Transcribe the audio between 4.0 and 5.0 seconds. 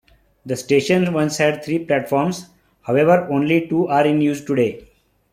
in use today.